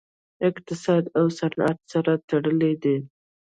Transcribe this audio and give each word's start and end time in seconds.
اقتصاد 0.49 1.03
او 1.17 1.25
صنعت 1.39 1.77
سره 1.91 2.13
تړلي 2.29 2.73
دي 2.83 2.97